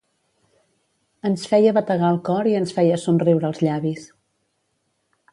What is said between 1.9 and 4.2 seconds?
el cor i ens feia somriure els llavis.